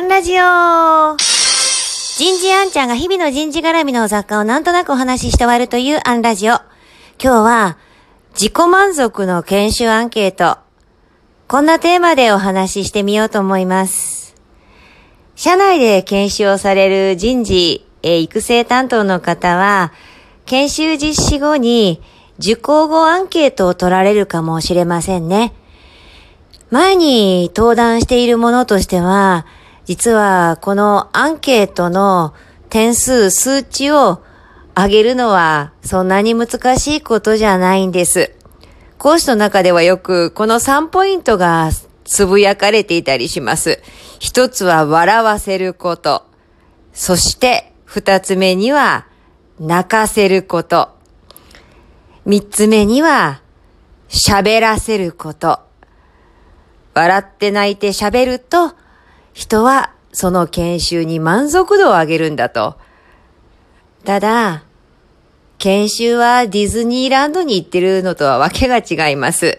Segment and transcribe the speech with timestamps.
[0.00, 6.54] アンラジオ人事アンちゃんが日々の人事絡みの雑貨をなんとなくお話しして終わるというアンラジオ。
[7.22, 7.78] 今日は、
[8.32, 10.56] 自己満足の研修アンケート。
[11.48, 14.34] こんなテーマでお話ししてみようと思います。
[15.36, 19.92] 社内で研修をされる人事、え育成担当の方は、
[20.46, 22.00] 研修実施後に
[22.38, 25.52] 受講後アンケートを取られるかもしれませんね。
[26.70, 29.44] 前に登壇しているものとしては、
[29.90, 32.32] 実はこのアンケートの
[32.68, 34.22] 点数、数値を
[34.76, 38.32] 上げるのはそんなに難しいことじゃないんです。
[38.98, 41.70] 講師の中ではよくこの3ポイントが
[42.04, 43.82] つぶやかれていたりします。
[44.20, 46.24] 一つは笑わせること。
[46.92, 49.08] そして二つ目には
[49.58, 50.90] 泣かせること。
[52.24, 53.42] 三つ目には
[54.08, 55.58] 喋らせること。
[56.94, 58.78] 笑って泣いて喋ると、
[59.40, 62.76] 人はその研修に満足度を上げるんだと。
[64.04, 64.64] ただ、
[65.56, 69.58] 研修はディズニーランドに行ってるのとはわけが違います。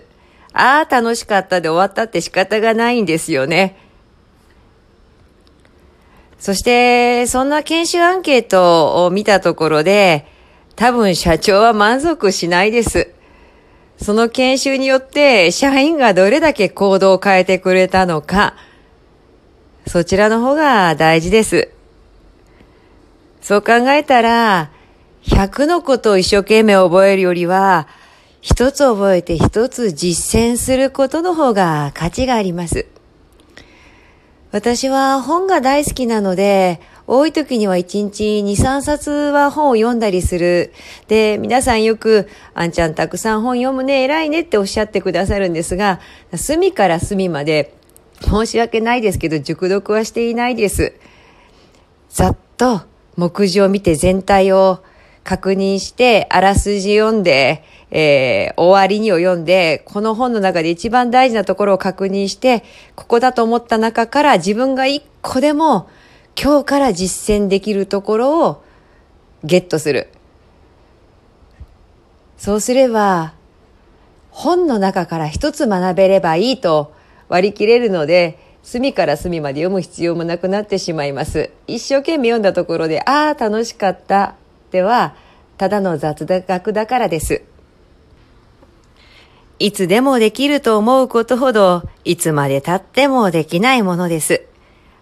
[0.54, 3.76] ああ、楽しかったで終わったって仕方がないんですよね。
[6.38, 10.28] そして、そんな研修アンケートを見たところで、
[10.76, 13.16] 多分社長は満足しないです。
[14.00, 18.54] その研修によって社員がどれだけ行動を変えてくれたのか、
[19.88, 21.70] そちらの方が大事です。
[23.42, 24.72] そう考えたら、
[25.24, 27.88] 100のことを一生懸命覚えるよりは、
[28.42, 32.88] 一つ覚えて一つ実践することの方が価値があります。
[34.52, 40.74] 私は本が大好きなので、多い時には1日2、3冊は本を読んだりする。
[41.08, 46.00] で、皆さんよく、あんちゃんたくさん本読むね、偉いねっておっしゃってくださるんですが、
[46.36, 47.76] 隅から隅まで、
[48.22, 50.94] 申し訳ないですけど、熟読はしていないです。
[52.10, 52.82] ざっと
[53.18, 54.84] 目次を見て全体を
[55.24, 62.64] 確認して、あらすじ読んで、えー終わりにを読んで、この本の中で一番大事なところを確認して、
[62.96, 65.90] ここだと思った中から自分が一個でも
[66.42, 68.64] 今日から実践できるところを
[69.44, 70.10] ゲットする。
[72.38, 73.34] そうすれば、
[74.32, 76.94] 本の中から一つ学べればいいと
[77.32, 81.50] 割り切れるので、隅から隅まで読む必要もなくなってしまいます。
[81.66, 84.36] 一生懸命読んだところで、ああ、楽しかった。
[84.70, 85.16] では、
[85.58, 87.44] ただの雑学だからです。
[89.60, 94.44] いつでもできると思うことほど、いつまで経ってもできないものです。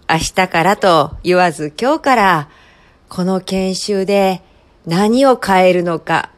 [0.08, 2.50] 明日からと言わず今日から、
[3.10, 4.44] この研修で
[4.86, 6.30] 何を変えるのか、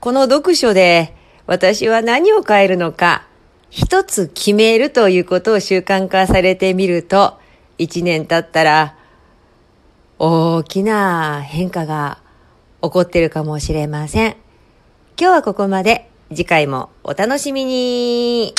[0.00, 1.14] この読書で
[1.46, 3.29] 私は何を変えるのか、
[3.70, 7.38] 一つ決めるということを習慣化されてみると、
[7.78, 8.96] 一年経ったら
[10.18, 12.18] 大きな変化が
[12.82, 14.36] 起こってるかもしれません。
[15.18, 16.10] 今日はここまで。
[16.32, 18.54] 次回もお楽しみに。